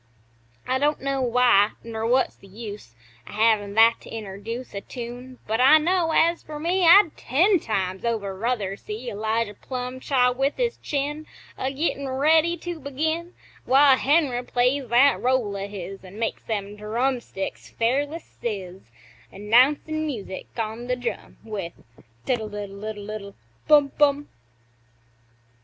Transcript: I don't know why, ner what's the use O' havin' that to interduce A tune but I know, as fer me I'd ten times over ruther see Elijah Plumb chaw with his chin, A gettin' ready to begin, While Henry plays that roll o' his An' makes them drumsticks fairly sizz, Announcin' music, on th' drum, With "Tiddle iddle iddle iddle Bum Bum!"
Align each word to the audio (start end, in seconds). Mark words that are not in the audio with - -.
I 0.67 0.79
don't 0.79 0.99
know 1.03 1.21
why, 1.21 1.73
ner 1.83 2.07
what's 2.07 2.35
the 2.35 2.47
use 2.47 2.95
O' 3.29 3.33
havin' 3.33 3.75
that 3.75 4.01
to 4.01 4.09
interduce 4.09 4.73
A 4.73 4.81
tune 4.81 5.37
but 5.45 5.61
I 5.61 5.77
know, 5.77 6.09
as 6.11 6.41
fer 6.41 6.57
me 6.59 6.87
I'd 6.87 7.15
ten 7.15 7.59
times 7.59 8.03
over 8.03 8.35
ruther 8.35 8.75
see 8.77 9.11
Elijah 9.11 9.53
Plumb 9.53 9.99
chaw 9.99 10.31
with 10.31 10.57
his 10.57 10.77
chin, 10.77 11.27
A 11.55 11.71
gettin' 11.71 12.09
ready 12.09 12.57
to 12.57 12.79
begin, 12.79 13.35
While 13.65 13.95
Henry 13.95 14.43
plays 14.43 14.87
that 14.89 15.21
roll 15.21 15.55
o' 15.55 15.67
his 15.67 16.03
An' 16.03 16.17
makes 16.17 16.41
them 16.45 16.75
drumsticks 16.77 17.69
fairly 17.69 18.17
sizz, 18.41 18.81
Announcin' 19.31 20.07
music, 20.07 20.47
on 20.57 20.87
th' 20.87 20.99
drum, 20.99 21.37
With 21.43 21.73
"Tiddle 22.25 22.49
iddle 22.55 22.83
iddle 22.85 23.07
iddle 23.11 23.35
Bum 23.67 23.91
Bum!" 23.99 24.29